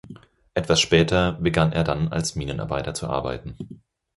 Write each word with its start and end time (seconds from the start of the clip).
Etwas 0.55 0.81
später 0.81 1.33
begann 1.33 1.73
er 1.73 1.83
dann 1.83 2.07
als 2.07 2.35
Minenarbeiter 2.35 2.95
zu 2.95 3.05
arbeiten. 3.07 3.83